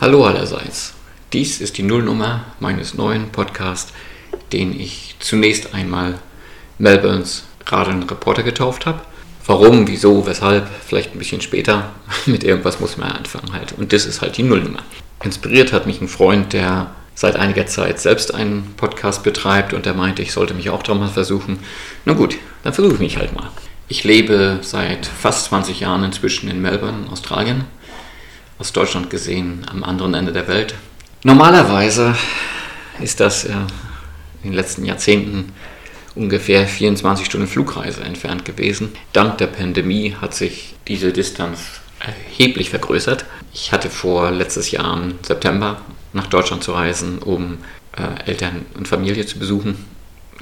Hallo 0.00 0.24
allerseits. 0.24 0.94
Dies 1.34 1.60
ist 1.60 1.76
die 1.76 1.82
Nullnummer 1.82 2.46
meines 2.58 2.94
neuen 2.94 3.28
Podcasts, 3.28 3.92
den 4.50 4.80
ich 4.80 5.16
zunächst 5.18 5.74
einmal 5.74 6.14
Melbournes 6.78 7.44
Radeln 7.66 8.04
Reporter 8.04 8.42
getauft 8.42 8.86
habe. 8.86 9.02
Warum, 9.44 9.86
wieso, 9.88 10.26
weshalb, 10.26 10.70
vielleicht 10.86 11.14
ein 11.14 11.18
bisschen 11.18 11.42
später. 11.42 11.90
Mit 12.24 12.44
irgendwas 12.44 12.80
muss 12.80 12.96
man 12.96 13.12
anfangen 13.12 13.52
halt. 13.52 13.72
Und 13.72 13.92
das 13.92 14.06
ist 14.06 14.22
halt 14.22 14.38
die 14.38 14.42
Nullnummer. 14.42 14.82
Inspiriert 15.22 15.70
hat 15.74 15.84
mich 15.84 16.00
ein 16.00 16.08
Freund, 16.08 16.54
der 16.54 16.92
seit 17.14 17.36
einiger 17.36 17.66
Zeit 17.66 18.00
selbst 18.00 18.32
einen 18.32 18.72
Podcast 18.78 19.22
betreibt 19.22 19.74
und 19.74 19.84
der 19.84 19.92
meinte, 19.92 20.22
ich 20.22 20.32
sollte 20.32 20.54
mich 20.54 20.70
auch 20.70 20.82
doch 20.82 20.98
mal 20.98 21.08
versuchen. 21.08 21.58
Na 22.06 22.14
gut, 22.14 22.38
dann 22.62 22.72
versuche 22.72 22.94
ich 22.94 23.00
mich 23.00 23.18
halt 23.18 23.34
mal. 23.34 23.50
Ich 23.88 24.02
lebe 24.04 24.60
seit 24.62 25.04
fast 25.04 25.44
20 25.46 25.80
Jahren 25.80 26.04
inzwischen 26.04 26.48
in 26.48 26.62
Melbourne, 26.62 27.10
Australien 27.10 27.66
aus 28.60 28.72
Deutschland 28.72 29.08
gesehen 29.08 29.66
am 29.70 29.82
anderen 29.82 30.12
Ende 30.12 30.32
der 30.32 30.46
Welt. 30.46 30.74
Normalerweise 31.24 32.14
ist 33.00 33.18
das 33.18 33.44
in 33.44 33.56
den 34.44 34.52
letzten 34.52 34.84
Jahrzehnten 34.84 35.52
ungefähr 36.14 36.66
24 36.66 37.24
Stunden 37.24 37.46
Flugreise 37.46 38.02
entfernt 38.02 38.44
gewesen. 38.44 38.92
Dank 39.14 39.38
der 39.38 39.46
Pandemie 39.46 40.14
hat 40.20 40.34
sich 40.34 40.74
diese 40.86 41.12
Distanz 41.12 41.80
erheblich 42.00 42.70
vergrößert. 42.70 43.24
Ich 43.54 43.72
hatte 43.72 43.88
vor, 43.88 44.30
letztes 44.30 44.70
Jahr 44.70 44.94
im 44.94 45.14
September 45.22 45.80
nach 46.12 46.26
Deutschland 46.26 46.62
zu 46.62 46.72
reisen, 46.72 47.18
um 47.18 47.58
äh, 47.96 48.28
Eltern 48.30 48.66
und 48.74 48.88
Familie 48.88 49.24
zu 49.24 49.38
besuchen. 49.38 49.86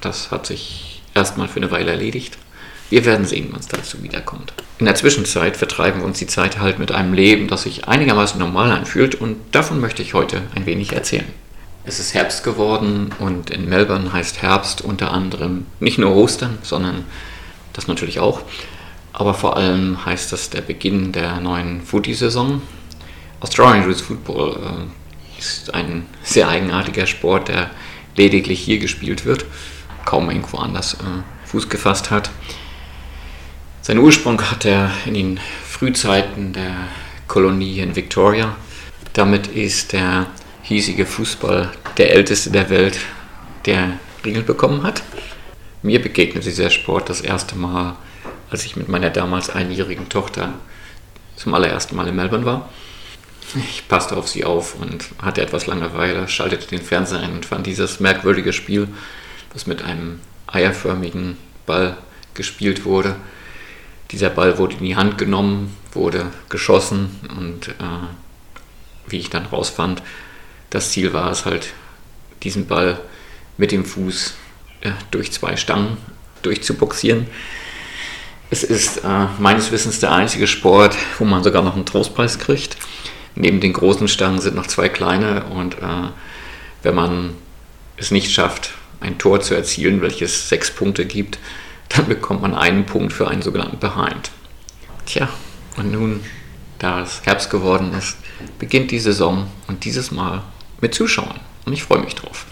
Das 0.00 0.30
hat 0.30 0.46
sich 0.46 1.02
erstmal 1.14 1.48
für 1.48 1.60
eine 1.60 1.70
Weile 1.70 1.92
erledigt. 1.92 2.38
Wir 2.90 3.04
werden 3.04 3.26
sehen, 3.26 3.48
wann 3.50 3.60
es 3.60 3.68
dazu 3.68 4.02
wiederkommt. 4.02 4.52
In 4.78 4.86
der 4.86 4.94
Zwischenzeit 4.94 5.56
vertreiben 5.56 6.00
wir 6.00 6.06
uns 6.06 6.18
die 6.18 6.26
Zeit 6.26 6.58
halt 6.58 6.78
mit 6.78 6.92
einem 6.92 7.12
Leben, 7.12 7.48
das 7.48 7.64
sich 7.64 7.86
einigermaßen 7.86 8.38
normal 8.38 8.70
anfühlt 8.70 9.14
und 9.14 9.36
davon 9.52 9.80
möchte 9.80 10.02
ich 10.02 10.14
heute 10.14 10.42
ein 10.54 10.66
wenig 10.66 10.92
erzählen. 10.92 11.26
Es 11.84 12.00
ist 12.00 12.14
Herbst 12.14 12.44
geworden 12.44 13.10
und 13.18 13.50
in 13.50 13.68
Melbourne 13.68 14.12
heißt 14.12 14.42
Herbst 14.42 14.82
unter 14.82 15.10
anderem 15.10 15.66
nicht 15.80 15.98
nur 15.98 16.14
Ostern, 16.14 16.58
sondern 16.62 17.04
das 17.72 17.88
natürlich 17.88 18.20
auch. 18.20 18.42
Aber 19.12 19.34
vor 19.34 19.56
allem 19.56 20.04
heißt 20.04 20.32
das 20.32 20.50
der 20.50 20.60
Beginn 20.60 21.12
der 21.12 21.40
neuen 21.40 21.80
Footy-Saison. 21.82 22.62
Australian 23.40 23.84
Rules 23.84 24.00
Football 24.00 24.56
äh, 24.56 25.38
ist 25.38 25.74
ein 25.74 26.06
sehr 26.22 26.48
eigenartiger 26.48 27.06
Sport, 27.06 27.48
der 27.48 27.70
lediglich 28.16 28.60
hier 28.60 28.78
gespielt 28.78 29.24
wird, 29.24 29.44
kaum 30.04 30.30
irgendwo 30.30 30.58
anders 30.58 30.94
äh, 30.94 31.48
Fuß 31.48 31.68
gefasst 31.68 32.10
hat. 32.10 32.30
Seinen 33.88 34.00
Ursprung 34.00 34.38
hat 34.42 34.66
er 34.66 34.90
in 35.06 35.14
den 35.14 35.40
Frühzeiten 35.66 36.52
der 36.52 36.76
Kolonie 37.26 37.80
in 37.80 37.96
Victoria. 37.96 38.54
Damit 39.14 39.46
ist 39.46 39.94
der 39.94 40.26
hiesige 40.60 41.06
Fußball 41.06 41.72
der 41.96 42.12
älteste 42.12 42.50
der 42.50 42.68
Welt, 42.68 43.00
der 43.64 43.94
Regeln 44.26 44.44
bekommen 44.44 44.82
hat. 44.82 45.02
Mir 45.80 46.02
begegnete 46.02 46.50
dieser 46.50 46.68
Sport 46.68 47.08
das 47.08 47.22
erste 47.22 47.56
Mal, 47.56 47.96
als 48.50 48.66
ich 48.66 48.76
mit 48.76 48.90
meiner 48.90 49.08
damals 49.08 49.48
einjährigen 49.48 50.10
Tochter 50.10 50.52
zum 51.36 51.54
allerersten 51.54 51.96
Mal 51.96 52.08
in 52.08 52.16
Melbourne 52.16 52.44
war. 52.44 52.68
Ich 53.54 53.88
passte 53.88 54.18
auf 54.18 54.28
sie 54.28 54.44
auf 54.44 54.74
und 54.78 55.06
hatte 55.22 55.40
etwas 55.40 55.66
Langeweile, 55.66 56.28
schaltete 56.28 56.66
den 56.66 56.82
Fernseher 56.82 57.20
ein 57.20 57.32
und 57.32 57.46
fand 57.46 57.66
dieses 57.66 58.00
merkwürdige 58.00 58.52
Spiel, 58.52 58.88
das 59.54 59.66
mit 59.66 59.82
einem 59.82 60.20
eierförmigen 60.46 61.38
Ball 61.64 61.96
gespielt 62.34 62.84
wurde, 62.84 63.16
dieser 64.10 64.30
Ball 64.30 64.58
wurde 64.58 64.76
in 64.76 64.84
die 64.84 64.96
Hand 64.96 65.18
genommen, 65.18 65.76
wurde 65.92 66.26
geschossen 66.48 67.10
und 67.36 67.68
äh, 67.68 69.08
wie 69.08 69.18
ich 69.18 69.30
dann 69.30 69.46
rausfand, 69.46 70.02
das 70.70 70.90
Ziel 70.90 71.12
war 71.12 71.30
es 71.30 71.44
halt, 71.44 71.72
diesen 72.42 72.66
Ball 72.66 73.00
mit 73.56 73.72
dem 73.72 73.84
Fuß 73.84 74.34
äh, 74.82 74.90
durch 75.10 75.32
zwei 75.32 75.56
Stangen 75.56 75.96
durchzuboxieren. 76.42 77.26
Es 78.50 78.62
ist 78.62 78.98
äh, 78.98 79.26
meines 79.38 79.72
Wissens 79.72 80.00
der 80.00 80.12
einzige 80.12 80.46
Sport, 80.46 80.96
wo 81.18 81.24
man 81.24 81.42
sogar 81.42 81.62
noch 81.62 81.74
einen 81.74 81.84
Trostpreis 81.84 82.38
kriegt. 82.38 82.76
Neben 83.34 83.60
den 83.60 83.72
großen 83.72 84.08
Stangen 84.08 84.40
sind 84.40 84.56
noch 84.56 84.66
zwei 84.66 84.88
kleine 84.88 85.44
und 85.44 85.74
äh, 85.74 86.10
wenn 86.82 86.94
man 86.94 87.34
es 87.96 88.10
nicht 88.10 88.32
schafft, 88.32 88.70
ein 89.00 89.18
Tor 89.18 89.40
zu 89.40 89.54
erzielen, 89.54 90.00
welches 90.00 90.48
sechs 90.48 90.70
Punkte 90.70 91.04
gibt, 91.04 91.38
dann 91.88 92.06
bekommt 92.06 92.42
man 92.42 92.54
einen 92.54 92.86
Punkt 92.86 93.12
für 93.12 93.28
einen 93.28 93.42
sogenannten 93.42 93.78
Behind. 93.78 94.30
Tja, 95.06 95.28
und 95.76 95.92
nun, 95.92 96.20
da 96.78 97.02
es 97.02 97.22
Herbst 97.24 97.50
geworden 97.50 97.92
ist, 97.94 98.16
beginnt 98.58 98.90
die 98.90 98.98
Saison 98.98 99.50
und 99.66 99.84
dieses 99.84 100.10
Mal 100.10 100.42
mit 100.80 100.94
Zuschauern. 100.94 101.40
Und 101.64 101.72
ich 101.72 101.82
freue 101.82 102.00
mich 102.00 102.14
drauf. 102.14 102.46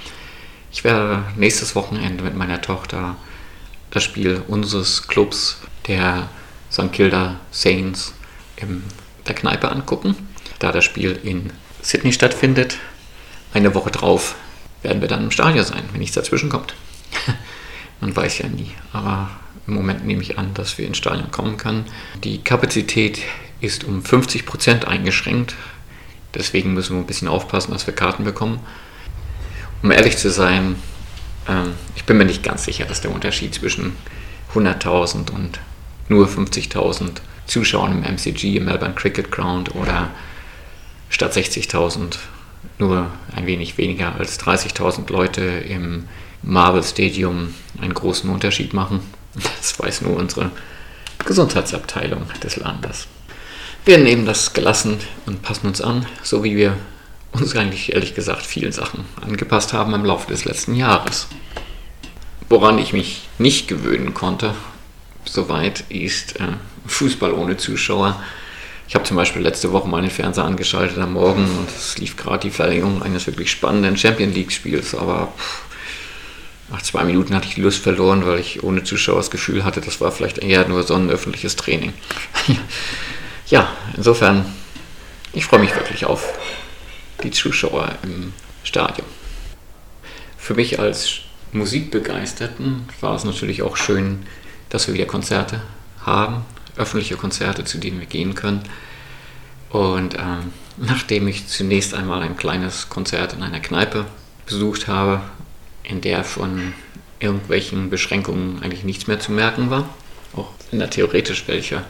Ich 0.72 0.84
werde 0.84 1.24
nächstes 1.36 1.74
Wochenende 1.74 2.22
mit 2.24 2.36
meiner 2.36 2.60
Tochter 2.60 3.16
das 3.90 4.04
Spiel 4.04 4.42
unseres 4.48 5.06
Clubs, 5.06 5.58
der 5.86 6.28
St. 6.70 6.92
Kilda 6.92 7.40
Saints, 7.50 8.12
in 8.56 8.82
der 9.26 9.34
Kneipe 9.34 9.70
angucken. 9.70 10.14
Da 10.58 10.72
das 10.72 10.84
Spiel 10.84 11.18
in 11.22 11.52
Sydney 11.82 12.12
stattfindet, 12.12 12.78
eine 13.52 13.74
Woche 13.74 13.90
drauf 13.90 14.34
werden 14.82 15.00
wir 15.00 15.08
dann 15.08 15.24
im 15.24 15.30
Stadion 15.30 15.64
sein, 15.64 15.84
wenn 15.92 16.00
nichts 16.00 16.14
dazwischen 16.14 16.48
kommt. 16.48 16.74
Man 18.00 18.14
weiß 18.14 18.38
ja 18.38 18.48
nie. 18.48 18.70
Aber 18.92 19.30
im 19.66 19.74
Moment 19.74 20.06
nehme 20.06 20.22
ich 20.22 20.38
an, 20.38 20.54
dass 20.54 20.78
wir 20.78 20.86
ins 20.86 20.98
Stadion 20.98 21.30
kommen 21.30 21.56
können. 21.56 21.86
Die 22.22 22.42
Kapazität 22.42 23.20
ist 23.60 23.84
um 23.84 24.02
50 24.02 24.46
Prozent 24.46 24.86
eingeschränkt. 24.86 25.54
Deswegen 26.34 26.74
müssen 26.74 26.96
wir 26.96 27.02
ein 27.02 27.06
bisschen 27.06 27.28
aufpassen, 27.28 27.72
dass 27.72 27.86
wir 27.86 27.94
Karten 27.94 28.24
bekommen. 28.24 28.60
Um 29.82 29.90
ehrlich 29.90 30.16
zu 30.18 30.30
sein, 30.30 30.76
ähm, 31.48 31.72
ich 31.94 32.04
bin 32.04 32.18
mir 32.18 32.24
nicht 32.24 32.42
ganz 32.42 32.64
sicher, 32.64 32.84
dass 32.84 33.00
der 33.00 33.12
Unterschied 33.12 33.54
zwischen 33.54 33.92
100.000 34.54 35.30
und 35.30 35.60
nur 36.08 36.28
50.000 36.28 37.20
Zuschauern 37.46 37.92
im 37.92 38.02
MCG, 38.02 38.56
im 38.56 38.66
Melbourne 38.66 38.94
Cricket 38.94 39.30
Ground 39.30 39.74
oder 39.74 40.10
statt 41.08 41.34
60.000 41.34 42.18
nur 42.78 43.10
ein 43.34 43.46
wenig 43.46 43.78
weniger 43.78 44.16
als 44.16 44.38
30.000 44.40 45.10
Leute 45.10 45.42
im 45.42 46.08
Marvel 46.46 46.82
Stadium 46.82 47.54
einen 47.80 47.92
großen 47.92 48.30
Unterschied 48.30 48.72
machen. 48.72 49.00
Das 49.58 49.78
weiß 49.78 50.02
nur 50.02 50.16
unsere 50.16 50.50
Gesundheitsabteilung 51.26 52.22
des 52.42 52.56
Landes. 52.56 53.08
Wir 53.84 53.98
nehmen 53.98 54.24
das 54.24 54.52
gelassen 54.52 54.98
und 55.26 55.42
passen 55.42 55.66
uns 55.66 55.80
an, 55.80 56.06
so 56.22 56.42
wie 56.42 56.56
wir 56.56 56.76
uns 57.32 57.54
eigentlich 57.56 57.92
ehrlich 57.92 58.14
gesagt 58.14 58.46
vielen 58.46 58.72
Sachen 58.72 59.04
angepasst 59.20 59.72
haben 59.72 59.92
im 59.92 60.04
Laufe 60.04 60.28
des 60.28 60.44
letzten 60.44 60.74
Jahres. 60.74 61.26
Woran 62.48 62.78
ich 62.78 62.92
mich 62.92 63.28
nicht 63.38 63.68
gewöhnen 63.68 64.14
konnte, 64.14 64.54
soweit, 65.24 65.84
ist 65.88 66.40
äh, 66.40 66.44
Fußball 66.86 67.32
ohne 67.32 67.56
Zuschauer. 67.56 68.22
Ich 68.88 68.94
habe 68.94 69.04
zum 69.04 69.16
Beispiel 69.16 69.42
letzte 69.42 69.72
Woche 69.72 69.88
mal 69.88 70.00
den 70.00 70.10
Fernseher 70.12 70.44
angeschaltet 70.44 70.98
am 70.98 71.14
Morgen 71.14 71.42
und 71.42 71.68
es 71.68 71.98
lief 71.98 72.16
gerade 72.16 72.46
die 72.46 72.54
Verlängerung 72.54 73.02
eines 73.02 73.26
wirklich 73.26 73.50
spannenden 73.50 73.96
Champion 73.96 74.32
League 74.32 74.52
Spiels, 74.52 74.94
aber 74.94 75.32
pff, 75.36 75.65
nach 76.70 76.82
zwei 76.82 77.04
Minuten 77.04 77.34
hatte 77.34 77.46
ich 77.48 77.54
die 77.54 77.60
Lust 77.60 77.82
verloren, 77.82 78.26
weil 78.26 78.40
ich 78.40 78.62
ohne 78.62 78.82
Zuschauer 78.82 79.18
das 79.18 79.30
Gefühl 79.30 79.64
hatte, 79.64 79.80
das 79.80 80.00
war 80.00 80.10
vielleicht 80.10 80.38
eher 80.38 80.66
nur 80.68 80.82
so 80.82 80.94
ein 80.94 81.10
öffentliches 81.10 81.56
Training. 81.56 81.92
ja, 83.46 83.68
insofern, 83.96 84.46
ich 85.32 85.44
freue 85.44 85.60
mich 85.60 85.74
wirklich 85.74 86.06
auf 86.06 86.24
die 87.22 87.30
Zuschauer 87.30 87.94
im 88.02 88.32
Stadion. 88.64 89.06
Für 90.36 90.54
mich 90.54 90.80
als 90.80 91.20
Musikbegeisterten 91.52 92.88
war 93.00 93.14
es 93.14 93.24
natürlich 93.24 93.62
auch 93.62 93.76
schön, 93.76 94.26
dass 94.68 94.88
wir 94.88 94.94
wieder 94.94 95.06
Konzerte 95.06 95.62
haben, 96.04 96.44
öffentliche 96.76 97.16
Konzerte, 97.16 97.64
zu 97.64 97.78
denen 97.78 98.00
wir 98.00 98.06
gehen 98.06 98.34
können. 98.34 98.62
Und 99.70 100.14
ähm, 100.14 100.52
nachdem 100.76 101.28
ich 101.28 101.46
zunächst 101.46 101.94
einmal 101.94 102.22
ein 102.22 102.36
kleines 102.36 102.88
Konzert 102.88 103.32
in 103.32 103.42
einer 103.42 103.60
Kneipe 103.60 104.04
besucht 104.46 104.88
habe, 104.88 105.20
in 105.88 106.00
der 106.00 106.24
von 106.24 106.74
irgendwelchen 107.20 107.90
Beschränkungen 107.90 108.62
eigentlich 108.62 108.84
nichts 108.84 109.06
mehr 109.06 109.20
zu 109.20 109.32
merken 109.32 109.70
war, 109.70 109.88
auch 110.34 110.50
wenn 110.70 110.80
da 110.80 110.86
theoretisch 110.88 111.44
welche 111.46 111.82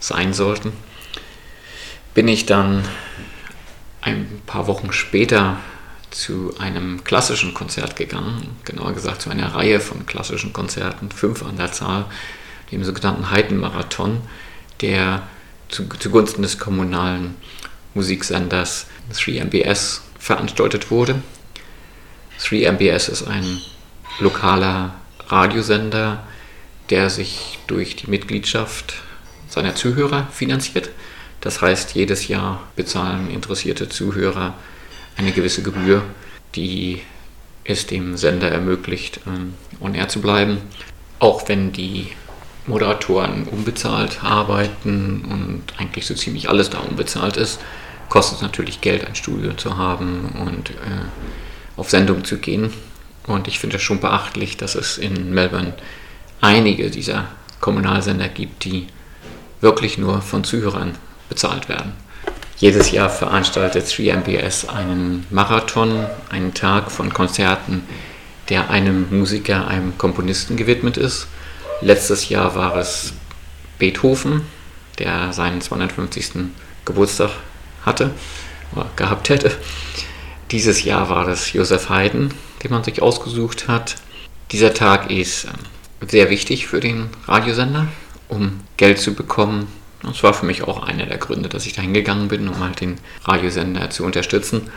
sein 0.00 0.34
sollten, 0.34 0.72
bin 2.14 2.28
ich 2.28 2.46
dann 2.46 2.84
ein 4.02 4.42
paar 4.46 4.66
Wochen 4.66 4.92
später 4.92 5.58
zu 6.10 6.54
einem 6.58 7.04
klassischen 7.04 7.54
Konzert 7.54 7.96
gegangen, 7.96 8.56
genauer 8.64 8.94
gesagt 8.94 9.22
zu 9.22 9.30
einer 9.30 9.54
Reihe 9.54 9.78
von 9.78 10.06
klassischen 10.06 10.52
Konzerten, 10.52 11.10
fünf 11.10 11.44
an 11.44 11.56
der 11.56 11.72
Zahl, 11.72 12.06
dem 12.72 12.82
sogenannten 12.82 13.30
Heidenmarathon, 13.30 14.20
der 14.80 15.22
zu, 15.68 15.88
zugunsten 15.88 16.42
des 16.42 16.58
kommunalen 16.58 17.36
Musiksenders 17.94 18.86
3MBS 19.12 20.00
veranstaltet 20.18 20.90
wurde. 20.90 21.22
3MBS 22.40 23.10
ist 23.10 23.26
ein 23.26 23.60
lokaler 24.18 24.94
Radiosender, 25.28 26.24
der 26.88 27.10
sich 27.10 27.58
durch 27.66 27.96
die 27.96 28.10
Mitgliedschaft 28.10 28.94
seiner 29.48 29.74
Zuhörer 29.74 30.26
finanziert. 30.32 30.90
Das 31.40 31.62
heißt, 31.62 31.94
jedes 31.94 32.28
Jahr 32.28 32.62
bezahlen 32.76 33.30
interessierte 33.30 33.88
Zuhörer 33.88 34.54
eine 35.16 35.32
gewisse 35.32 35.62
Gebühr, 35.62 36.02
die 36.54 37.02
es 37.64 37.86
dem 37.86 38.16
Sender 38.16 38.50
ermöglicht, 38.50 39.20
ähm, 39.26 39.54
on 39.80 39.94
air 39.94 40.08
zu 40.08 40.20
bleiben. 40.20 40.58
Auch 41.18 41.48
wenn 41.48 41.72
die 41.72 42.08
Moderatoren 42.66 43.44
unbezahlt 43.44 44.22
arbeiten 44.22 45.24
und 45.30 45.62
eigentlich 45.78 46.06
so 46.06 46.14
ziemlich 46.14 46.48
alles 46.48 46.70
da 46.70 46.78
unbezahlt 46.78 47.36
ist, 47.36 47.60
kostet 48.08 48.36
es 48.36 48.42
natürlich 48.42 48.80
Geld, 48.80 49.06
ein 49.06 49.14
Studio 49.14 49.52
zu 49.54 49.76
haben 49.76 50.30
und 50.46 50.70
äh, 50.70 51.04
auf 51.80 51.88
Sendung 51.88 52.24
zu 52.24 52.36
gehen. 52.36 52.72
Und 53.26 53.48
ich 53.48 53.58
finde 53.58 53.76
es 53.76 53.82
schon 53.82 54.00
beachtlich, 54.00 54.58
dass 54.58 54.74
es 54.74 54.98
in 54.98 55.32
Melbourne 55.32 55.72
einige 56.42 56.90
dieser 56.90 57.28
Kommunalsender 57.60 58.28
gibt, 58.28 58.64
die 58.64 58.86
wirklich 59.62 59.96
nur 59.96 60.20
von 60.20 60.44
Zuhörern 60.44 60.96
bezahlt 61.30 61.68
werden. 61.68 61.92
Jedes 62.58 62.90
Jahr 62.90 63.08
veranstaltet 63.08 63.86
3MBS 63.86 64.68
einen 64.68 65.26
Marathon, 65.30 66.06
einen 66.28 66.52
Tag 66.52 66.90
von 66.90 67.14
Konzerten, 67.14 67.82
der 68.50 68.68
einem 68.68 69.06
Musiker, 69.10 69.66
einem 69.66 69.96
Komponisten 69.96 70.56
gewidmet 70.56 70.98
ist. 70.98 71.28
Letztes 71.80 72.28
Jahr 72.28 72.54
war 72.56 72.76
es 72.76 73.14
Beethoven, 73.78 74.42
der 74.98 75.32
seinen 75.32 75.62
250. 75.62 76.50
Geburtstag 76.84 77.30
hatte 77.86 78.10
oder 78.74 78.90
gehabt 78.96 79.30
hätte. 79.30 79.52
Dieses 80.50 80.84
Jahr 80.84 81.08
war 81.08 81.28
es 81.28 81.52
Josef 81.52 81.88
Haydn, 81.88 82.34
den 82.62 82.70
man 82.70 82.84
sich 82.84 83.02
ausgesucht 83.02 83.68
hat. 83.68 83.96
Dieser 84.50 84.74
Tag 84.74 85.10
ist 85.10 85.44
ähm, 85.44 86.08
sehr 86.08 86.30
wichtig 86.30 86.66
für 86.66 86.80
den 86.80 87.10
Radiosender, 87.26 87.88
um 88.28 88.60
Geld 88.76 88.98
zu 88.98 89.14
bekommen 89.14 89.68
das 90.02 90.22
war 90.22 90.32
für 90.32 90.46
mich 90.46 90.62
auch 90.62 90.82
einer 90.82 91.06
der 91.06 91.18
Gründe, 91.18 91.48
dass 91.48 91.66
ich 91.66 91.74
da 91.74 91.82
hingegangen 91.82 92.28
bin, 92.28 92.48
um 92.48 92.58
halt 92.60 92.80
den 92.80 92.96
Radiosender 93.24 93.90
zu 93.90 94.04
unterstützen. 94.04 94.70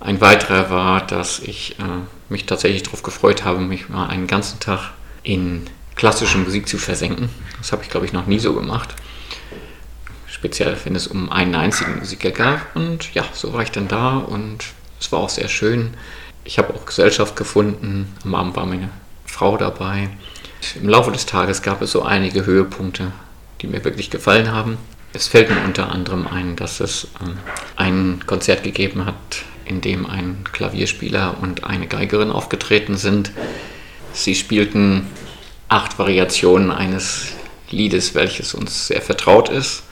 Ein 0.00 0.20
weiterer 0.20 0.70
war, 0.70 1.06
dass 1.06 1.40
ich 1.40 1.78
äh, 1.78 1.84
mich 2.28 2.46
tatsächlich 2.46 2.82
darauf 2.84 3.02
gefreut 3.02 3.44
habe, 3.44 3.60
mich 3.60 3.88
mal 3.88 4.08
einen 4.08 4.26
ganzen 4.26 4.60
Tag 4.60 4.92
in 5.22 5.64
klassische 5.96 6.38
Musik 6.38 6.68
zu 6.68 6.78
versenken. 6.78 7.28
Das 7.58 7.72
habe 7.72 7.82
ich, 7.82 7.90
glaube 7.90 8.06
ich, 8.06 8.12
noch 8.12 8.26
nie 8.26 8.38
so 8.38 8.54
gemacht. 8.54 8.94
Speziell, 10.26 10.76
wenn 10.84 10.96
es 10.96 11.06
um 11.06 11.30
einen 11.30 11.54
einzigen 11.54 11.98
Musiker 11.98 12.30
gab. 12.30 12.74
Und 12.74 13.14
ja, 13.14 13.24
so 13.32 13.52
war 13.52 13.62
ich 13.62 13.70
dann 13.70 13.88
da 13.88 14.16
und 14.16 14.64
es 15.02 15.12
war 15.12 15.20
auch 15.20 15.28
sehr 15.28 15.48
schön. 15.48 15.94
Ich 16.44 16.58
habe 16.58 16.74
auch 16.74 16.86
Gesellschaft 16.86 17.36
gefunden. 17.36 18.14
Am 18.24 18.34
Abend 18.34 18.56
war 18.56 18.66
meine 18.66 18.90
Frau 19.26 19.56
dabei. 19.56 20.08
Im 20.80 20.88
Laufe 20.88 21.12
des 21.12 21.26
Tages 21.26 21.62
gab 21.62 21.82
es 21.82 21.92
so 21.92 22.02
einige 22.02 22.46
Höhepunkte 22.46 23.12
die 23.62 23.68
mir 23.68 23.84
wirklich 23.84 24.10
gefallen 24.10 24.52
haben. 24.52 24.76
Es 25.12 25.28
fällt 25.28 25.50
mir 25.50 25.62
unter 25.64 25.90
anderem 25.90 26.26
ein, 26.26 26.56
dass 26.56 26.80
es 26.80 27.08
ähm, 27.22 27.38
ein 27.76 28.20
Konzert 28.26 28.62
gegeben 28.62 29.06
hat, 29.06 29.14
in 29.64 29.80
dem 29.80 30.06
ein 30.06 30.44
Klavierspieler 30.52 31.36
und 31.40 31.64
eine 31.64 31.86
Geigerin 31.86 32.30
aufgetreten 32.30 32.96
sind. 32.96 33.30
Sie 34.12 34.34
spielten 34.34 35.06
acht 35.68 35.98
Variationen 35.98 36.70
eines 36.70 37.28
Liedes, 37.70 38.14
welches 38.14 38.52
uns 38.52 38.88
sehr 38.88 39.00
vertraut 39.00 39.48
ist, 39.48 39.84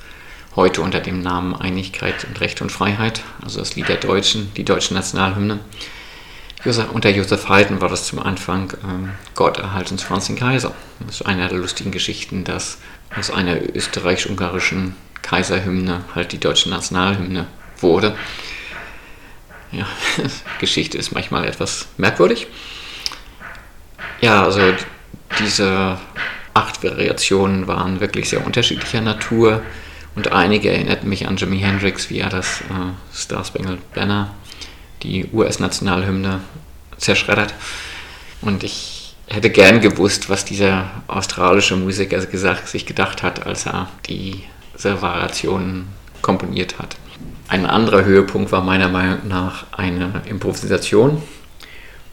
heute 0.57 0.83
unter 0.83 1.01
dem 1.01 1.21
Namen 1.21 1.55
Einigkeit 1.55 2.25
und 2.25 2.41
Recht 2.41 2.61
und 2.61 2.71
Freiheit, 2.71 3.23
also 3.43 3.61
das 3.61 3.77
Lied 3.77 3.89
der 3.89 3.97
Deutschen, 3.97 4.53
die 4.55 4.65
deutsche 4.65 4.95
Nationalhymne. 4.95 5.61
unter 6.93 7.11
Josef 7.11 7.49
Haydn 7.49 7.81
war 7.81 7.89
das 7.89 8.07
zum 8.07 8.19
Anfang 8.19 8.73
ähm, 8.85 9.11
Gott 9.35 9.59
erhalt 9.59 9.91
uns 9.91 10.03
Franz 10.03 10.27
den 10.27 10.37
Kaiser. 10.37 10.75
Das 11.01 11.21
ist 11.21 11.27
eine 11.27 11.49
der 11.49 11.59
lustigen 11.59 11.91
Geschichten, 11.91 12.45
dass 12.45 12.79
aus 13.17 13.31
einer 13.31 13.57
österreichisch-ungarischen 13.75 14.95
Kaiserhymne 15.23 16.05
halt 16.15 16.33
die 16.33 16.39
deutsche 16.39 16.69
Nationalhymne 16.69 17.47
wurde. 17.79 18.15
Ja, 19.73 19.87
Geschichte 20.59 20.99
ist 20.99 21.13
manchmal 21.13 21.47
etwas 21.47 21.87
merkwürdig. 21.97 22.49
Ja, 24.21 24.45
also 24.45 24.61
diese 25.39 25.99
acht 26.53 26.83
Variationen 26.83 27.69
waren 27.69 28.01
wirklich 28.01 28.29
sehr 28.29 28.45
unterschiedlicher 28.45 29.01
Natur 29.01 29.63
und 30.15 30.33
einige 30.33 30.71
erinnerten 30.71 31.09
mich 31.09 31.27
an 31.29 31.37
Jimi 31.37 31.59
Hendrix, 31.59 32.11
wie 32.11 32.19
er 32.19 32.29
das 32.29 32.63
äh, 32.63 33.15
Star 33.15 33.45
Spangled 33.45 33.93
Banner, 33.95 34.35
die 35.03 35.27
US-Nationalhymne, 35.33 36.41
zerschreddert. 36.97 37.55
Und 38.43 38.65
ich 38.65 39.15
hätte 39.27 39.51
gern 39.51 39.81
gewusst, 39.81 40.29
was 40.29 40.45
dieser 40.45 40.91
australische 41.07 41.77
Musiker 41.77 42.25
gesagt, 42.27 42.69
sich 42.69 42.85
gedacht 42.85 43.23
hat, 43.23 43.47
als 43.47 43.67
er 43.67 43.89
diese 44.07 45.01
Variationen 45.01 45.89
komponiert 46.21 46.79
hat. 46.79 46.97
Ein 47.49 47.67
anderer 47.67 48.05
Höhepunkt 48.05 48.53
war 48.53 48.63
meiner 48.63 48.89
Meinung 48.89 49.27
nach 49.29 49.67
eine 49.73 50.23
Improvisation. 50.27 51.23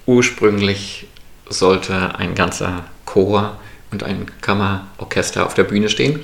Ursprünglich 0.05 1.07
sollte 1.49 2.15
ein 2.17 2.35
ganzer 2.35 2.85
Chor 3.05 3.57
und 3.91 4.03
ein 4.03 4.25
Kammerorchester 4.41 5.45
auf 5.45 5.53
der 5.53 5.63
Bühne 5.63 5.89
stehen. 5.89 6.19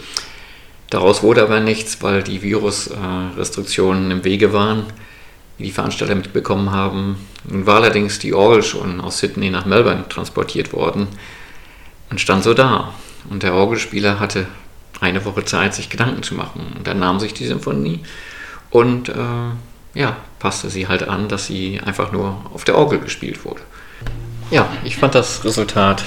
Daraus 0.94 1.24
wurde 1.24 1.42
aber 1.42 1.60
nichts, 1.60 2.04
weil 2.04 2.22
die 2.22 2.44
Virusrestriktionen 2.44 4.12
im 4.12 4.24
Wege 4.24 4.54
waren 4.54 4.86
wie 5.58 5.64
die 5.64 5.72
Veranstalter 5.72 6.14
mitbekommen 6.14 6.72
haben. 6.72 7.18
Nun 7.46 7.66
war 7.66 7.78
allerdings 7.78 8.20
die 8.20 8.34
Orgel 8.34 8.62
schon 8.62 9.02
aus 9.02 9.18
Sydney 9.18 9.50
nach 9.50 9.66
Melbourne 9.66 10.08
transportiert 10.08 10.72
worden 10.72 11.08
und 12.12 12.22
stand 12.22 12.44
so 12.44 12.54
da. 12.54 12.94
Und 13.30 13.42
der 13.42 13.56
Orgelspieler 13.56 14.20
hatte 14.20 14.46
eine 15.00 15.26
Woche 15.26 15.46
Zeit, 15.46 15.74
sich 15.74 15.90
Gedanken 15.90 16.22
zu 16.22 16.36
machen. 16.36 16.74
Und 16.78 16.86
dann 16.86 17.00
nahm 17.00 17.20
sich 17.20 17.34
die 17.34 17.48
Symphonie 17.48 18.02
und 18.70 19.10
äh, 19.10 19.16
ja, 19.96 20.16
passte 20.38 20.70
sie 20.70 20.88
halt 20.88 21.08
an, 21.08 21.28
dass 21.28 21.48
sie 21.48 21.80
einfach 21.84 22.12
nur 22.12 22.38
auf 22.54 22.66
der 22.66 22.78
Orgel 22.78 23.00
gespielt 23.00 23.46
wurde. 23.46 23.62
Ja, 24.52 24.68
ich 24.84 24.98
fand 24.98 25.16
das 25.16 25.44
Resultat 25.44 26.04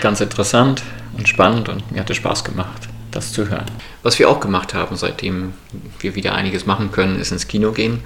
ganz 0.00 0.22
interessant 0.22 0.82
und 1.16 1.28
spannend 1.28 1.68
und 1.68 1.90
mir 1.92 2.00
hatte 2.00 2.14
Spaß 2.14 2.44
gemacht, 2.44 2.88
das 3.10 3.32
zu 3.32 3.48
hören. 3.48 3.70
Was 4.02 4.18
wir 4.18 4.28
auch 4.28 4.40
gemacht 4.40 4.74
haben, 4.74 4.96
seitdem 4.96 5.54
wir 6.00 6.14
wieder 6.14 6.34
einiges 6.34 6.66
machen 6.66 6.92
können, 6.92 7.18
ist 7.18 7.32
ins 7.32 7.48
Kino 7.48 7.72
gehen. 7.72 8.00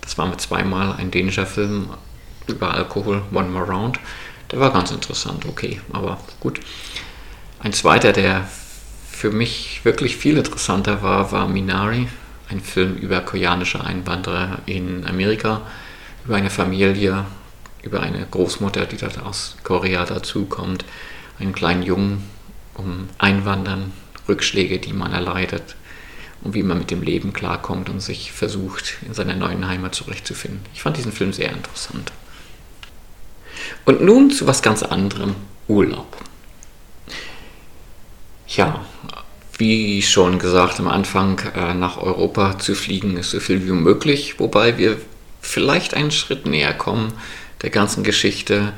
Das 0.00 0.18
war 0.18 0.26
mit 0.26 0.40
zweimal 0.40 0.94
ein 0.96 1.10
dänischer 1.10 1.46
Film 1.46 1.88
über 2.46 2.74
Alkohol, 2.74 3.22
One 3.32 3.48
More 3.48 3.66
Round. 3.66 3.98
Der 4.50 4.60
war 4.60 4.72
ganz 4.72 4.90
interessant, 4.90 5.46
okay, 5.46 5.80
aber 5.92 6.18
gut. 6.40 6.60
Ein 7.60 7.72
zweiter, 7.72 8.12
der 8.12 8.46
für 9.10 9.30
mich 9.30 9.80
wirklich 9.84 10.16
viel 10.16 10.36
interessanter 10.36 11.02
war, 11.02 11.32
war 11.32 11.48
Minari, 11.48 12.08
ein 12.50 12.60
Film 12.60 12.96
über 12.96 13.20
koreanische 13.20 13.82
Einwanderer 13.82 14.58
in 14.66 15.06
Amerika, 15.06 15.62
über 16.26 16.36
eine 16.36 16.50
Familie, 16.50 17.24
über 17.82 18.00
eine 18.00 18.26
Großmutter, 18.30 18.86
die 18.86 18.96
dort 18.96 19.18
aus 19.22 19.56
Korea 19.62 20.04
dazukommt, 20.04 20.84
einen 21.38 21.52
kleinen 21.52 21.82
Jungen, 21.82 22.28
um 22.74 23.08
Einwandern, 23.18 23.92
Rückschläge, 24.28 24.78
die 24.78 24.92
man 24.92 25.12
erleidet, 25.12 25.76
und 26.42 26.54
wie 26.54 26.62
man 26.62 26.78
mit 26.78 26.90
dem 26.90 27.02
Leben 27.02 27.32
klarkommt 27.32 27.88
und 27.88 28.00
sich 28.00 28.30
versucht, 28.30 28.98
in 29.06 29.14
seiner 29.14 29.34
neuen 29.34 29.66
Heimat 29.66 29.94
zurechtzufinden. 29.94 30.60
Ich 30.74 30.82
fand 30.82 30.96
diesen 30.96 31.12
Film 31.12 31.32
sehr 31.32 31.50
interessant. 31.50 32.12
Und 33.86 34.02
nun 34.02 34.30
zu 34.30 34.46
was 34.46 34.62
ganz 34.62 34.82
anderem, 34.82 35.34
Urlaub. 35.68 36.16
Ja, 38.46 38.84
wie 39.56 40.02
schon 40.02 40.38
gesagt 40.38 40.80
am 40.80 40.88
Anfang, 40.88 41.38
äh, 41.54 41.74
nach 41.74 41.96
Europa 41.96 42.58
zu 42.58 42.74
fliegen 42.74 43.16
ist 43.16 43.30
so 43.30 43.40
viel 43.40 43.66
wie 43.66 43.72
möglich, 43.72 44.38
wobei 44.38 44.76
wir 44.76 45.00
vielleicht 45.40 45.94
einen 45.94 46.10
Schritt 46.10 46.46
näher 46.46 46.74
kommen 46.74 47.12
der 47.62 47.70
ganzen 47.70 48.04
Geschichte 48.04 48.74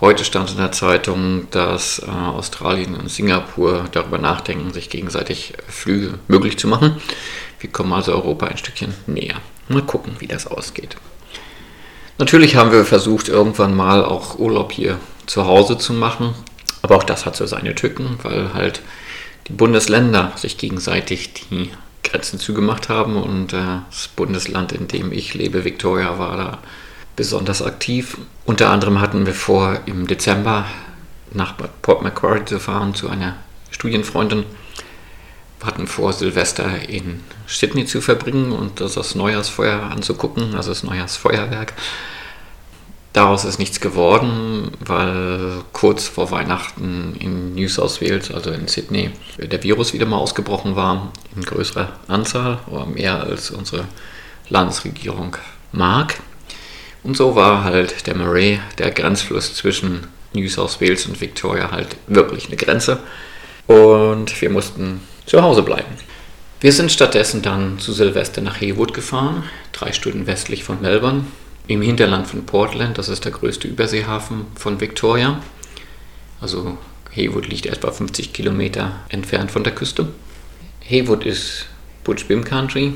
Heute 0.00 0.24
stand 0.24 0.50
in 0.50 0.56
der 0.56 0.72
Zeitung, 0.72 1.48
dass 1.52 2.00
äh, 2.00 2.10
Australien 2.10 2.96
und 2.96 3.08
Singapur 3.08 3.84
darüber 3.92 4.18
nachdenken, 4.18 4.72
sich 4.72 4.90
gegenseitig 4.90 5.54
Flüge 5.68 6.18
möglich 6.26 6.58
zu 6.58 6.66
machen. 6.66 6.96
Wir 7.60 7.70
kommen 7.70 7.92
also 7.92 8.12
Europa 8.12 8.46
ein 8.46 8.58
Stückchen 8.58 8.92
näher. 9.06 9.36
Mal 9.68 9.82
gucken, 9.82 10.16
wie 10.18 10.26
das 10.26 10.46
ausgeht. 10.46 10.96
Natürlich 12.18 12.56
haben 12.56 12.72
wir 12.72 12.84
versucht, 12.84 13.28
irgendwann 13.28 13.74
mal 13.74 14.04
auch 14.04 14.38
Urlaub 14.38 14.72
hier 14.72 14.98
zu 15.26 15.46
Hause 15.46 15.78
zu 15.78 15.92
machen. 15.92 16.34
Aber 16.82 16.96
auch 16.96 17.04
das 17.04 17.24
hat 17.24 17.36
so 17.36 17.46
seine 17.46 17.74
Tücken, 17.74 18.18
weil 18.22 18.52
halt 18.52 18.82
die 19.48 19.52
Bundesländer 19.52 20.32
sich 20.36 20.58
gegenseitig 20.58 21.32
die 21.34 21.70
Grenzen 22.02 22.38
zugemacht 22.38 22.88
haben 22.88 23.16
und 23.16 23.52
äh, 23.52 23.80
das 23.90 24.08
Bundesland, 24.08 24.72
in 24.72 24.88
dem 24.88 25.12
ich 25.12 25.34
lebe, 25.34 25.64
Victoria, 25.64 26.18
war 26.18 26.36
da 26.36 26.58
besonders 27.16 27.62
aktiv. 27.62 28.18
Unter 28.44 28.70
anderem 28.70 29.00
hatten 29.00 29.26
wir 29.26 29.34
vor, 29.34 29.80
im 29.86 30.06
Dezember 30.06 30.66
nach 31.32 31.54
Port 31.82 32.02
Macquarie 32.02 32.44
zu 32.44 32.58
fahren 32.60 32.94
zu 32.94 33.08
einer 33.08 33.36
Studienfreundin. 33.70 34.44
Wir 35.58 35.66
hatten 35.66 35.86
vor, 35.86 36.12
Silvester 36.12 36.88
in 36.88 37.20
Sydney 37.46 37.86
zu 37.86 38.00
verbringen 38.00 38.52
und 38.52 38.80
das 38.80 39.14
Neujahrsfeuer 39.14 39.82
anzugucken, 39.82 40.54
also 40.54 40.70
das 40.70 40.82
Neujahrsfeuerwerk. 40.82 41.74
Daraus 43.14 43.44
ist 43.44 43.60
nichts 43.60 43.78
geworden, 43.78 44.72
weil 44.80 45.62
kurz 45.72 46.08
vor 46.08 46.32
Weihnachten 46.32 47.14
in 47.20 47.54
New 47.54 47.68
South 47.68 48.02
Wales, 48.02 48.32
also 48.32 48.50
in 48.50 48.66
Sydney, 48.66 49.12
der 49.38 49.62
Virus 49.62 49.94
wieder 49.94 50.04
mal 50.04 50.16
ausgebrochen 50.16 50.74
war, 50.74 51.12
in 51.36 51.42
größerer 51.42 51.92
Anzahl 52.08 52.58
oder 52.66 52.86
mehr 52.86 53.22
als 53.22 53.52
unsere 53.52 53.84
Landesregierung 54.48 55.36
mag. 55.70 56.18
Und 57.04 57.16
so 57.16 57.36
war 57.36 57.64
halt 57.64 58.06
der 58.06 58.16
Murray, 58.16 58.60
der 58.78 58.90
Grenzfluss 58.90 59.54
zwischen 59.54 60.08
New 60.32 60.48
South 60.48 60.80
Wales 60.80 61.06
und 61.06 61.20
Victoria, 61.20 61.70
halt 61.70 61.96
wirklich 62.06 62.48
eine 62.48 62.56
Grenze. 62.56 62.98
Und 63.66 64.40
wir 64.40 64.50
mussten 64.50 65.00
zu 65.26 65.42
Hause 65.42 65.62
bleiben. 65.62 65.94
Wir 66.60 66.72
sind 66.72 66.90
stattdessen 66.90 67.42
dann 67.42 67.78
zu 67.78 67.92
Silvester 67.92 68.40
nach 68.40 68.60
Haywood 68.60 68.94
gefahren, 68.94 69.44
drei 69.72 69.92
Stunden 69.92 70.26
westlich 70.26 70.64
von 70.64 70.80
Melbourne 70.80 71.24
im 71.66 71.82
Hinterland 71.82 72.26
von 72.26 72.46
Portland, 72.46 72.98
das 72.98 73.08
ist 73.08 73.24
der 73.24 73.32
größte 73.32 73.68
Überseehafen 73.68 74.46
von 74.54 74.80
Victoria. 74.80 75.40
Also 76.40 76.78
Haywood 77.14 77.48
liegt 77.48 77.66
etwa 77.66 77.90
50 77.90 78.32
Kilometer 78.32 78.92
entfernt 79.08 79.50
von 79.50 79.64
der 79.64 79.74
Küste. 79.74 80.08
Haywood 80.88 81.24
ist 81.24 81.66
Butch 82.02 82.26
Bim 82.26 82.44
Country, 82.44 82.94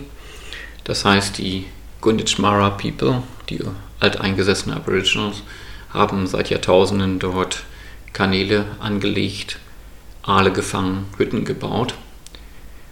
das 0.85 1.05
heißt 1.05 1.39
die 1.39 1.67
Gunditjmara 2.01 2.71
People, 2.71 3.23
die 3.49 3.59
alteingesessenen 4.01 4.77
Aboriginals, 4.77 5.43
haben 5.91 6.27
seit 6.27 6.51
Jahrtausenden 6.51 7.19
dort 7.19 7.65
Kanäle 8.13 8.67
angelegt, 8.79 9.59
Aale 10.23 10.53
gefangen, 10.53 11.07
Hütten 11.17 11.45
gebaut, 11.45 11.95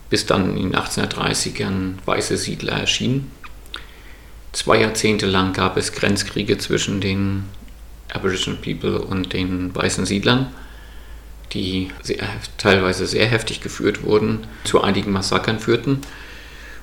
bis 0.09 0.27
dann 0.27 0.57
in 0.57 0.71
den 0.71 0.77
1830ern 0.77 1.95
weiße 2.05 2.37
Siedler 2.37 2.73
erschienen 2.73 3.31
Zwei 4.57 4.81
Jahrzehnte 4.81 5.27
lang 5.27 5.53
gab 5.53 5.77
es 5.77 5.93
Grenzkriege 5.93 6.57
zwischen 6.57 7.03
den 7.03 7.45
Aboriginal 8.11 8.59
People 8.59 9.03
und 9.03 9.35
den 9.35 9.75
weißen 9.75 10.07
Siedlern, 10.07 10.47
die 11.53 11.91
sehr, 12.03 12.27
teilweise 12.57 13.07
sehr 13.07 13.27
heftig 13.27 13.61
geführt 13.61 14.03
wurden, 14.03 14.47
zu 14.65 14.81
einigen 14.81 15.13
Massakern 15.13 15.59
führten. 15.59 16.01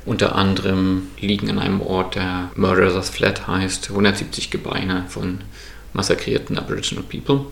Unter 0.05 0.35
anderem 0.35 1.07
liegen 1.19 1.49
an 1.49 1.59
einem 1.59 1.81
Ort, 1.81 2.15
der 2.15 2.51
Murderers 2.55 3.09
Flat 3.09 3.47
heißt, 3.47 3.89
170 3.89 4.51
Gebeine 4.51 5.05
von 5.07 5.41
massakrierten 5.93 6.57
Aboriginal 6.57 7.03
People. 7.03 7.45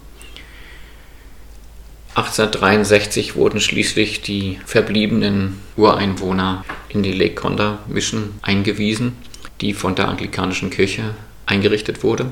1863 2.15 3.36
wurden 3.36 3.62
schließlich 3.62 4.22
die 4.22 4.60
verbliebenen 4.65 5.60
Ureinwohner 5.77 6.65
in 6.89 7.03
die 7.03 7.13
Lake 7.13 7.36
Conda 7.36 7.79
Mission 7.88 8.31
eingewiesen 8.41 9.15
die 9.62 9.74
von 9.74 9.96
der 9.96 10.10
anglikanischen 10.10 10.70
Kirche 10.70 11.15
eingerichtet 11.46 12.03
wurde. 12.03 12.31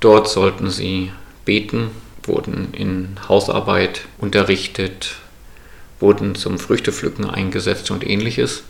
Dort 0.00 0.28
sollten 0.28 0.70
sie 0.70 1.12
beten, 1.44 1.90
wurden 2.24 2.72
in 2.72 3.16
Hausarbeit 3.28 4.06
unterrichtet, 4.18 5.16
wurden 6.00 6.34
zum 6.34 6.58
Früchtepflücken 6.58 7.28
eingesetzt 7.28 7.90
und 7.90 8.08
ähnliches. 8.08 8.64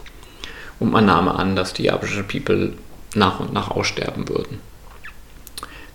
Und 0.82 0.90
man 0.90 1.06
nahm 1.06 1.28
an, 1.28 1.54
dass 1.54 1.72
die 1.74 1.92
Aboriginal 1.92 2.24
People 2.24 2.72
nach 3.14 3.38
und 3.38 3.52
nach 3.52 3.70
aussterben 3.70 4.28
würden. 4.28 4.58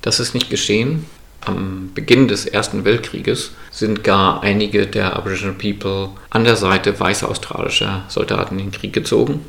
Das 0.01 0.21
ist 0.21 0.33
nicht 0.33 0.49
geschehen. 0.49 1.05
Am 1.41 1.91
Beginn 1.93 2.29
des 2.29 2.45
Ersten 2.45 2.85
Weltkrieges 2.85 3.51
sind 3.69 4.05
gar 4.05 4.43
einige 4.43 4.87
der 4.87 5.17
Aboriginal 5.17 5.55
People 5.55 6.11
an 6.29 6.45
der 6.45 6.55
Seite 6.55 6.97
weißer 6.97 7.27
australischer 7.27 8.05
Soldaten 8.07 8.59
in 8.59 8.67
den 8.67 8.71
Krieg 8.71 8.93
gezogen. 8.93 9.45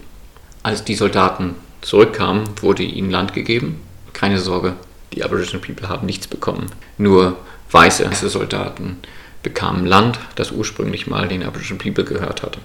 Als 0.64 0.82
die 0.82 0.96
Soldaten 0.96 1.54
zurückkamen, 1.82 2.42
wurde 2.60 2.82
ihnen 2.82 3.12
Land 3.12 3.32
gegeben. 3.32 3.80
Keine 4.14 4.40
Sorge, 4.40 4.74
die 5.12 5.22
Aboriginal 5.22 5.60
People 5.60 5.88
haben 5.88 6.06
nichts 6.06 6.26
bekommen. 6.26 6.66
Nur 6.98 7.36
weiße 7.70 8.10
Soldaten 8.28 8.96
bekamen 9.44 9.86
Land, 9.86 10.18
das 10.34 10.50
ursprünglich 10.50 11.06
mal 11.06 11.28
den 11.28 11.44
Aboriginal 11.44 11.78
People 11.78 12.02
gehört 12.02 12.42
hatte. 12.42 12.58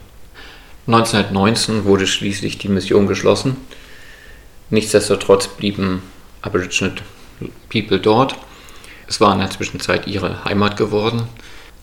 1919 0.87 1.85
wurde 1.85 2.07
schließlich 2.07 2.57
die 2.57 2.67
Mission 2.67 3.07
geschlossen. 3.07 3.55
Nichtsdestotrotz 4.69 5.47
blieben 5.47 6.01
Aboriginal 6.41 6.93
People 7.69 7.99
dort. 7.99 8.35
Es 9.07 9.21
war 9.21 9.33
in 9.33 9.39
der 9.39 9.49
Zwischenzeit 9.49 10.07
ihre 10.07 10.43
Heimat 10.43 10.75
geworden. 10.75 11.23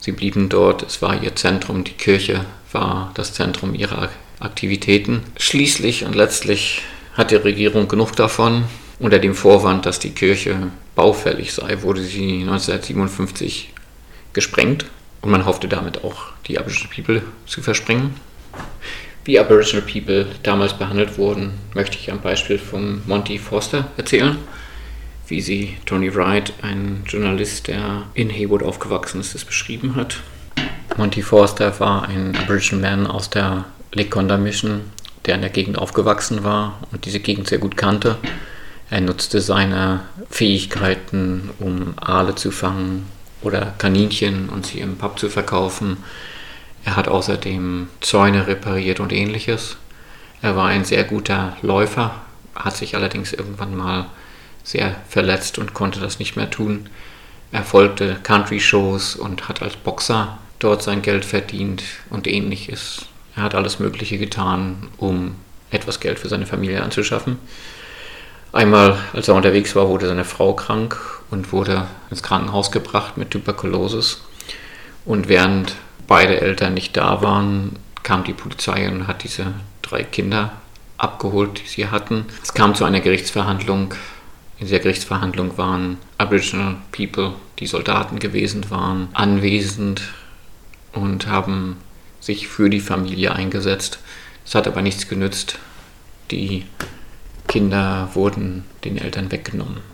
Sie 0.01 0.13
blieben 0.13 0.49
dort, 0.49 0.83
es 0.83 1.01
war 1.01 1.23
ihr 1.23 1.35
Zentrum, 1.37 1.85
die 1.85 1.93
Kirche 1.93 2.45
war 2.73 3.11
das 3.15 3.33
Zentrum 3.33 3.75
ihrer 3.75 4.11
Aktivitäten. 4.39 5.23
Schließlich 5.37 6.05
und 6.05 6.15
letztlich 6.15 6.83
hat 7.15 7.31
die 7.31 7.37
Regierung 7.37 7.89
genug 7.89 8.17
davon. 8.17 8.65
Unter 8.99 9.19
dem 9.19 9.35
Vorwand, 9.35 9.87
dass 9.87 9.99
die 9.99 10.11
Kirche 10.11 10.69
baufällig 10.95 11.55
sei, 11.55 11.83
wurde 11.83 12.03
sie 12.03 12.41
1957 12.43 13.73
gesprengt 14.35 14.87
und 15.23 15.31
man 15.31 15.47
hoffte 15.47 15.69
damit 15.69 16.05
auch 16.05 16.25
die 16.47 16.59
Aboriginal 16.59 16.91
People 16.95 17.23
zu 17.47 17.63
versprengen. 17.63 18.15
Wie 19.25 19.39
Aboriginal 19.39 19.83
People 19.83 20.27
damals 20.43 20.73
behandelt 20.73 21.19
wurden, 21.19 21.53
möchte 21.75 21.99
ich 21.99 22.11
am 22.11 22.21
Beispiel 22.21 22.59
von 22.59 23.03
Monty 23.07 23.39
Forster 23.39 23.89
erzählen, 23.97 24.39
wie 25.29 25.41
sie 25.41 25.77
Tony 25.87 26.15
Wright, 26.15 26.53
ein 26.63 27.05
Journalist, 27.07 27.69
der 27.69 28.05
in 28.15 28.31
Haywood 28.31 28.63
aufgewachsen 28.63 29.21
ist, 29.21 29.35
es 29.35 29.45
beschrieben 29.45 29.95
hat. 29.95 30.19
Monty 30.97 31.23
Forster 31.23 31.79
war 31.81 32.09
ein 32.09 32.37
Aboriginal 32.37 32.97
Man 32.97 33.07
aus 33.07 33.31
der 33.31 33.67
Lekonda 33.93 34.37
Mission 34.37 34.83
der 35.27 35.35
in 35.35 35.41
der 35.43 35.51
Gegend 35.51 35.79
aufgewachsen 35.79 36.45
war 36.45 36.81
und 36.93 37.05
diese 37.05 37.21
Gegend 37.21 37.49
sehr 37.49 37.59
gut 37.59 37.77
kannte. 37.77 38.17
Er 38.91 39.01
nutzte 39.01 39.41
seine 39.41 40.01
Fähigkeiten, 40.31 41.51
um 41.59 41.95
Aale 41.97 42.35
zu 42.35 42.51
fangen 42.51 43.07
oder 43.43 43.75
Kaninchen 43.79 44.49
und 44.49 44.67
sie 44.67 44.81
im 44.81 44.97
Pub 44.97 45.19
zu 45.19 45.29
verkaufen. 45.29 45.99
Er 46.85 46.97
hat 46.97 47.09
außerdem 47.09 47.89
Zäune 48.01 48.47
repariert 48.47 49.01
und 49.01 49.13
ähnliches. 49.13 49.77
Er 50.43 50.57
war 50.57 50.69
ein 50.69 50.85
sehr 50.85 51.05
guter 51.05 51.57
Läufer, 51.63 52.15
hat 52.55 52.77
sich 52.77 52.97
allerdings 52.97 53.33
irgendwann 53.33 53.77
mal 53.77 54.07
sehr 54.65 54.97
verletzt 55.09 55.59
und 55.59 55.75
konnte 55.75 56.01
das 56.01 56.19
nicht 56.19 56.37
mehr 56.37 56.51
tun. 56.51 56.89
Er 57.53 57.65
folgte 57.65 58.17
Country-Shows 58.23 59.17
und 59.17 59.49
hat 59.49 59.63
als 59.63 59.77
Boxer 59.77 60.39
dort 60.59 60.83
sein 60.83 61.03
Geld 61.03 61.25
verdient 61.25 61.83
und 62.09 62.27
ähnliches. 62.27 63.07
Er 63.37 63.43
hat 63.43 63.55
alles 63.55 63.79
Mögliche 63.79 64.19
getan, 64.19 64.89
um 64.97 65.37
etwas 65.71 66.01
Geld 66.01 66.19
für 66.19 66.29
seine 66.29 66.47
Familie 66.47 66.83
anzuschaffen. 66.83 67.39
Einmal, 68.53 68.99
als 69.13 69.29
er 69.29 69.35
unterwegs 69.35 69.77
war, 69.77 69.89
wurde 69.89 70.09
seine 70.09 70.25
Frau 70.25 70.55
krank 70.55 70.99
und 71.31 71.53
wurde 71.53 71.87
ins 72.11 72.23
Krankenhaus 72.23 72.73
gebracht 72.73 73.17
mit 73.17 73.31
Tuberkulosis. 73.31 74.23
Und 75.11 75.27
während 75.27 75.75
beide 76.07 76.41
Eltern 76.41 76.75
nicht 76.75 76.97
da 76.97 77.21
waren, 77.21 77.73
kam 78.05 78.23
die 78.23 78.33
Polizei 78.33 78.89
und 78.89 79.09
hat 79.09 79.25
diese 79.25 79.55
drei 79.83 80.05
Kinder 80.05 80.53
abgeholt, 80.99 81.61
die 81.65 81.67
sie 81.67 81.89
hatten. 81.89 82.27
Es 82.45 82.55
kam 82.55 82.77
zu 82.77 82.85
einer 82.85 83.01
Gerichtsverhandlung. 83.01 83.93
In 84.61 84.69
dieser 84.69 84.79
Gerichtsverhandlung 84.79 85.59
waren 85.59 85.99
Aboriginal 86.17 86.77
People, 86.93 87.33
die 87.59 87.67
Soldaten 87.67 88.21
gewesen 88.21 88.71
waren, 88.71 89.09
anwesend 89.13 90.01
und 90.93 91.27
haben 91.27 91.79
sich 92.21 92.47
für 92.47 92.71
die 92.71 92.79
Familie 92.79 93.35
eingesetzt. 93.35 93.99
Es 94.47 94.55
hat 94.55 94.69
aber 94.69 94.81
nichts 94.81 95.09
genützt. 95.09 95.59
Die 96.31 96.67
Kinder 97.49 98.11
wurden 98.15 98.63
den 98.85 98.97
Eltern 98.97 99.33
weggenommen. 99.33 99.90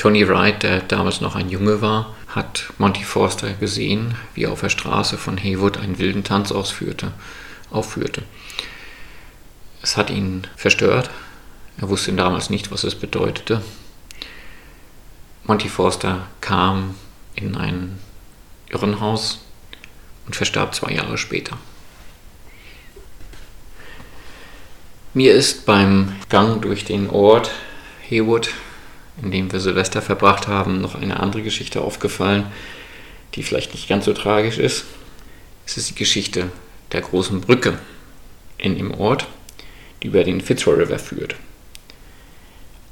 Tony 0.00 0.26
Wright, 0.26 0.62
der 0.62 0.80
damals 0.80 1.20
noch 1.20 1.34
ein 1.36 1.50
Junge 1.50 1.82
war, 1.82 2.16
hat 2.26 2.72
Monty 2.78 3.04
Forster 3.04 3.52
gesehen, 3.52 4.14
wie 4.32 4.44
er 4.44 4.52
auf 4.52 4.62
der 4.62 4.70
Straße 4.70 5.18
von 5.18 5.36
Haywood 5.36 5.76
einen 5.76 5.98
wilden 5.98 6.24
Tanz 6.24 6.52
ausführte, 6.52 7.12
aufführte. 7.70 8.22
Es 9.82 9.98
hat 9.98 10.08
ihn 10.08 10.46
verstört. 10.56 11.10
Er 11.78 11.90
wusste 11.90 12.14
damals 12.14 12.48
nicht, 12.48 12.70
was 12.70 12.82
es 12.82 12.94
bedeutete. 12.94 13.60
Monty 15.44 15.68
Forster 15.68 16.26
kam 16.40 16.94
in 17.34 17.54
ein 17.54 17.98
Irrenhaus 18.70 19.40
und 20.24 20.34
verstarb 20.34 20.74
zwei 20.74 20.92
Jahre 20.92 21.18
später. 21.18 21.58
Mir 25.12 25.34
ist 25.34 25.66
beim 25.66 26.16
Gang 26.30 26.62
durch 26.62 26.86
den 26.86 27.10
Ort 27.10 27.50
Haywood, 28.08 28.48
in 29.22 29.30
dem 29.30 29.52
wir 29.52 29.60
Silvester 29.60 30.02
verbracht 30.02 30.48
haben, 30.48 30.80
noch 30.80 30.94
eine 30.94 31.20
andere 31.20 31.42
Geschichte 31.42 31.80
aufgefallen, 31.80 32.46
die 33.34 33.42
vielleicht 33.42 33.72
nicht 33.72 33.88
ganz 33.88 34.04
so 34.04 34.12
tragisch 34.12 34.58
ist. 34.58 34.84
Es 35.66 35.76
ist 35.76 35.90
die 35.90 35.94
Geschichte 35.94 36.50
der 36.92 37.02
großen 37.02 37.40
Brücke 37.40 37.78
in 38.58 38.76
dem 38.76 38.92
Ort, 38.92 39.26
die 40.02 40.08
über 40.08 40.24
den 40.24 40.40
Fitzroy 40.40 40.74
River 40.74 40.98
führt. 40.98 41.36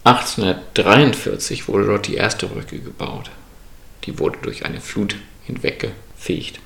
1843 0.05 1.69
wurde 1.69 1.87
dort 1.87 2.07
die 2.07 2.15
erste 2.15 2.47
Brücke 2.47 2.79
gebaut. 2.79 3.31
Die 4.05 4.19
wurde 4.19 4.39
durch 4.43 4.65
eine 4.65 4.81
Flut 4.81 5.17
hinweggefegt. 5.45 6.61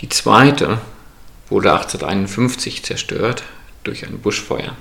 Die 0.00 0.08
zweite 0.08 0.80
wurde 1.48 1.72
1851 1.72 2.82
zerstört 2.82 3.42
durch 3.84 4.06
ein 4.06 4.20
Buschfeuer. 4.20 4.76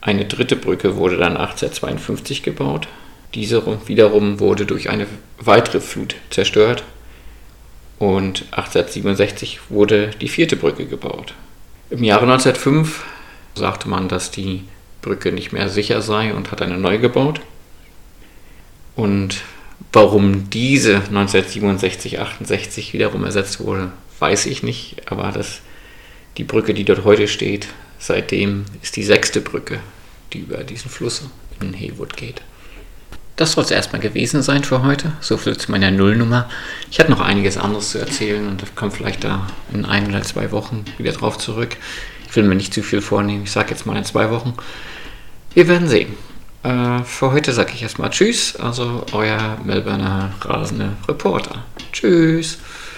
Eine 0.00 0.24
dritte 0.24 0.56
Brücke 0.56 0.96
wurde 0.96 1.16
dann 1.16 1.36
1852 1.36 2.42
gebaut. 2.42 2.88
Diese 3.34 3.62
wiederum 3.86 4.40
wurde 4.40 4.64
durch 4.66 4.88
eine 4.90 5.06
weitere 5.38 5.80
Flut 5.80 6.16
zerstört. 6.30 6.84
Und 7.98 8.44
1867 8.52 9.60
wurde 9.68 10.10
die 10.20 10.28
vierte 10.28 10.56
Brücke 10.56 10.86
gebaut. 10.86 11.34
Im 11.90 12.02
Jahre 12.02 12.22
1905 12.22 13.04
sagte 13.54 13.88
man, 13.88 14.08
dass 14.08 14.30
die 14.30 14.64
Brücke 15.02 15.32
nicht 15.32 15.52
mehr 15.52 15.68
sicher 15.68 16.00
sei 16.00 16.32
und 16.32 16.50
hat 16.50 16.62
eine 16.62 16.78
neu 16.78 16.98
gebaut. 16.98 17.40
Und 18.96 19.42
warum 19.92 20.48
diese 20.50 20.96
1967, 20.96 22.20
68 22.20 22.92
wiederum 22.94 23.24
ersetzt 23.24 23.60
wurde, 23.60 23.92
weiß 24.18 24.46
ich 24.46 24.62
nicht. 24.62 25.10
Aber 25.10 25.30
das, 25.30 25.60
die 26.38 26.44
Brücke, 26.44 26.72
die 26.72 26.84
dort 26.84 27.04
heute 27.04 27.28
steht, 27.28 27.68
seitdem 28.00 28.64
ist 28.82 28.96
die 28.96 29.04
sechste 29.04 29.40
Brücke, 29.40 29.78
die 30.32 30.40
über 30.40 30.64
diesen 30.64 30.90
Fluss 30.90 31.22
in 31.60 31.74
Haywood 31.74 32.16
geht. 32.16 32.42
Das 33.36 33.52
soll 33.52 33.64
es 33.64 33.70
erstmal 33.70 34.02
gewesen 34.02 34.42
sein 34.42 34.64
für 34.64 34.82
heute. 34.82 35.12
So 35.20 35.36
viel 35.36 35.56
zu 35.56 35.70
meiner 35.70 35.90
Nullnummer. 35.90 36.50
Ich 36.90 36.98
hatte 36.98 37.10
noch 37.10 37.20
einiges 37.20 37.56
anderes 37.56 37.90
zu 37.90 37.98
erzählen 37.98 38.46
und 38.46 38.76
komme 38.76 38.90
vielleicht 38.90 39.24
da 39.24 39.46
in 39.72 39.86
ein 39.86 40.08
oder 40.08 40.22
zwei 40.22 40.50
Wochen 40.50 40.84
wieder 40.98 41.12
drauf 41.12 41.38
zurück. 41.38 41.76
Ich 42.28 42.36
will 42.36 42.44
mir 42.44 42.54
nicht 42.54 42.74
zu 42.74 42.82
viel 42.82 43.00
vornehmen. 43.00 43.44
Ich 43.44 43.52
sage 43.52 43.70
jetzt 43.70 43.86
mal 43.86 43.96
in 43.96 44.04
zwei 44.04 44.30
Wochen. 44.30 44.54
Wir 45.54 45.68
werden 45.68 45.88
sehen. 45.88 46.14
Äh, 46.62 47.02
für 47.04 47.32
heute 47.32 47.52
sage 47.52 47.72
ich 47.74 47.82
erstmal 47.82 48.10
Tschüss. 48.10 48.56
Also 48.56 49.06
euer 49.12 49.56
Melbourner 49.64 50.34
rasende 50.42 50.90
Reporter. 51.08 51.64
Tschüss. 51.92 52.58